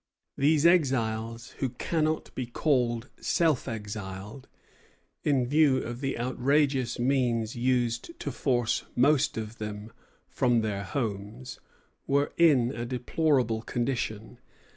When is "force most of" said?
8.31-9.59